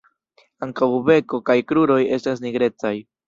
[0.67, 2.95] Ankaŭ beko kaj kruroj estas nigrecaj.